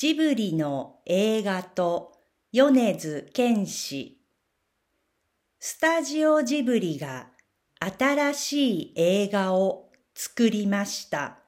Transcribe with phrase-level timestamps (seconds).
[0.00, 2.12] ジブリの映画と
[2.52, 4.18] 米津玄師
[5.58, 7.26] スタジオジブリが
[7.78, 11.40] 新しい映画を作りました。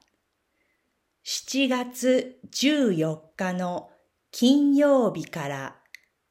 [1.25, 3.89] 7月14日の
[4.29, 5.75] 金曜日から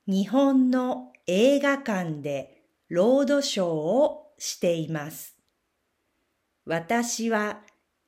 [0.06, 5.36] 日本の映画館でロードショーをしています。
[6.66, 7.62] 私は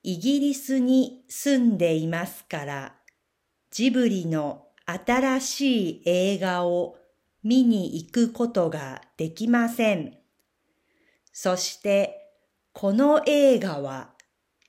[0.04, 2.94] イギリスに住んでいますから
[3.74, 6.96] ジブリの新しい映画を
[7.42, 10.16] 見に行くことができません。
[11.32, 12.30] そして
[12.72, 14.10] この映画は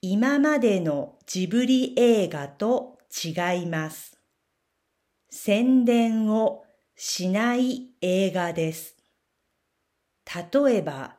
[0.02, 4.18] 今までのジブリ映画と違います。
[5.30, 6.64] 宣伝を
[6.96, 8.96] しない映画です。
[10.26, 11.18] 例えば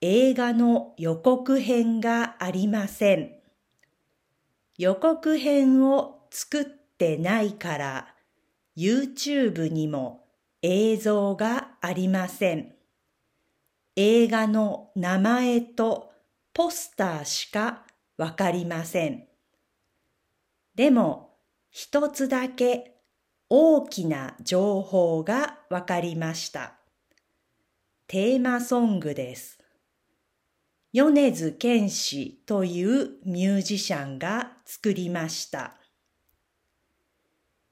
[0.00, 3.32] 映画の予告編がありません。
[4.76, 8.08] 予告編を作っってないから
[8.76, 10.24] YouTube にも
[10.62, 12.74] 映像がありません。
[13.94, 16.10] 映画の名前と
[16.52, 17.84] ポスターしか
[18.16, 19.28] わかりません。
[20.74, 21.36] でも
[21.70, 22.96] 一つだけ
[23.48, 26.74] 大きな情報がわかりました。
[28.08, 29.60] テーマソングです。
[30.92, 35.77] 米津玄師というミュージシャンが作りました。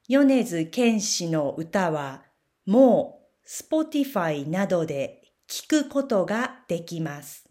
[0.09, 2.23] 米津玄師の歌は
[2.65, 7.46] もう Spotify などで聞くことができます。